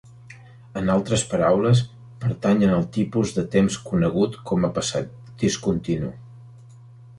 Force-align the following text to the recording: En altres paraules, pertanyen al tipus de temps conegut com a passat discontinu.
En 0.79 0.87
altres 0.93 1.25
paraules, 1.33 1.81
pertanyen 2.23 2.73
al 2.79 2.87
tipus 2.97 3.35
de 3.37 3.45
temps 3.57 3.79
conegut 3.91 4.41
com 4.53 4.67
a 4.71 4.75
passat 4.81 5.15
discontinu. 5.45 6.13